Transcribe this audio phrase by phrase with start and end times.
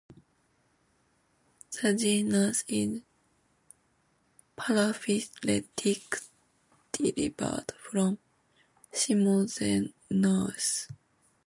[1.79, 3.03] The genus is
[4.57, 6.25] paraphyletic,
[6.91, 8.17] derived from
[8.91, 10.87] "Simosthenurus".